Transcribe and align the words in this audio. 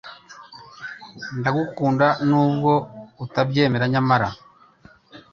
Ndagukunda 1.39 2.07
nubwo 2.29 2.71
utabyemera 3.23 3.85
nyamara 3.93 4.29